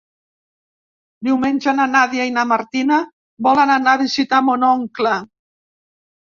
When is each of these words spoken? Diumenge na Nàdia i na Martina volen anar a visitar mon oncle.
Diumenge 1.27 1.73
na 1.79 1.85
Nàdia 1.95 2.25
i 2.29 2.33
na 2.37 2.45
Martina 2.53 2.97
volen 3.49 3.75
anar 3.75 3.95
a 3.99 4.01
visitar 4.03 4.41
mon 4.49 4.67
oncle. 4.71 5.13